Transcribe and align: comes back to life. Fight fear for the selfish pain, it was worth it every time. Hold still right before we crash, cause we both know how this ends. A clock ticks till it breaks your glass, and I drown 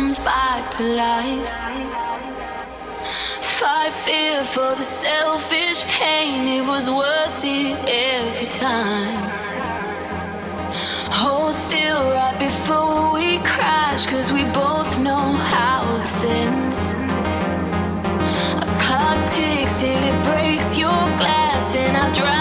comes 0.00 0.18
back 0.20 0.70
to 0.70 0.82
life. 0.82 1.48
Fight 3.58 3.92
fear 3.92 4.42
for 4.42 4.70
the 4.80 4.86
selfish 5.04 5.84
pain, 5.98 6.48
it 6.48 6.66
was 6.66 6.88
worth 6.88 7.42
it 7.44 7.76
every 7.86 8.46
time. 8.46 9.20
Hold 11.20 11.54
still 11.54 12.02
right 12.16 12.38
before 12.38 13.12
we 13.12 13.38
crash, 13.44 14.06
cause 14.06 14.32
we 14.32 14.42
both 14.54 14.98
know 14.98 15.26
how 15.52 15.84
this 15.98 16.24
ends. 16.24 16.80
A 18.64 18.68
clock 18.80 19.18
ticks 19.34 19.80
till 19.80 20.02
it 20.10 20.18
breaks 20.28 20.78
your 20.78 21.02
glass, 21.20 21.76
and 21.76 21.94
I 21.94 22.10
drown 22.14 22.39